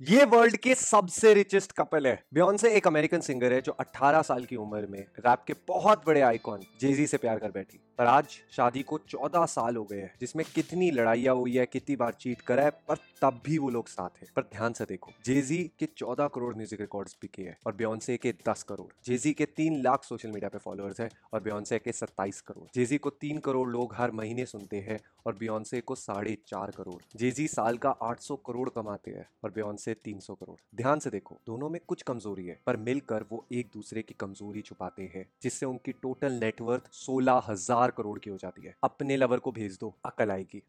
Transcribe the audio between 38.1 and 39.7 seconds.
की हो जाती है। अपने लवर को